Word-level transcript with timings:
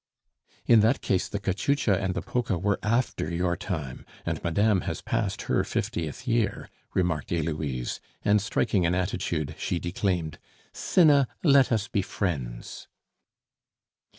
"In 0.65 0.79
that 0.79 1.01
case 1.01 1.27
the 1.29 1.39
cachucha 1.39 1.95
and 2.01 2.15
the 2.15 2.23
polka 2.23 2.57
were 2.57 2.79
after 2.81 3.31
your 3.31 3.55
time; 3.55 4.03
and 4.25 4.43
madame 4.43 4.81
has 4.85 4.99
passed 4.99 5.43
her 5.43 5.63
fiftieth 5.63 6.27
year," 6.27 6.71
remarked 6.95 7.29
Heloise, 7.29 7.99
and 8.25 8.41
striking 8.41 8.83
an 8.87 8.95
attitude, 8.95 9.53
she 9.59 9.77
declaimed, 9.77 10.39
"'Cinna, 10.73 11.27
let 11.43 11.71
us 11.71 11.87
be 11.87 12.01
friends. 12.01 12.87